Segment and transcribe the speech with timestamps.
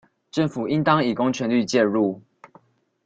[0.31, 2.23] 政府應當以公權力介入